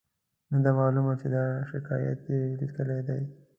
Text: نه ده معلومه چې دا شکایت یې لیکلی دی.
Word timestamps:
نه 0.51 0.57
ده 0.63 0.71
معلومه 0.79 1.13
چې 1.21 1.27
دا 1.35 1.45
شکایت 1.71 2.19
یې 2.31 2.41
لیکلی 2.61 2.99
دی. 3.07 3.21